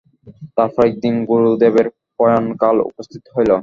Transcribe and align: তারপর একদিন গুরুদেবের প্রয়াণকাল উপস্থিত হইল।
তারপর 0.57 0.81
একদিন 0.89 1.15
গুরুদেবের 1.29 1.87
প্রয়াণকাল 2.17 2.75
উপস্থিত 2.89 3.23
হইল। 3.35 3.51